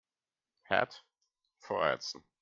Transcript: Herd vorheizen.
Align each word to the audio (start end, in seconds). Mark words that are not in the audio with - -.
Herd 0.63 1.05
vorheizen. 1.59 2.25